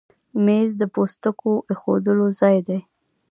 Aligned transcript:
مېز 0.45 0.69
د 0.81 0.83
پوستکو 0.93 1.51
ایښودو 1.69 2.25
ځای 2.39 2.57
دی. 2.67 2.79